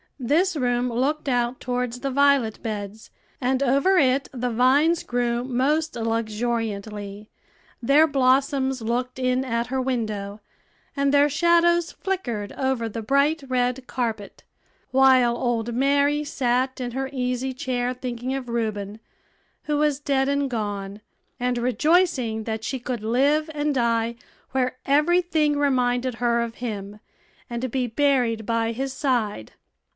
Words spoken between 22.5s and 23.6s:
she could live